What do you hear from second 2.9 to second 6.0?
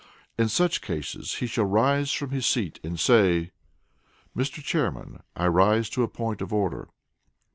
say, "Mr. Chairman, I rise